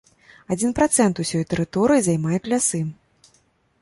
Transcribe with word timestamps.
Адзін 0.53 0.71
працэнт 0.79 1.21
усёй 1.23 1.43
тэрыторыі 1.53 2.05
займаюць 2.07 2.49
лясы. 2.55 2.81